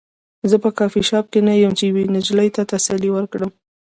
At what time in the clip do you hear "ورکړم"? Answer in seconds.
3.13-3.51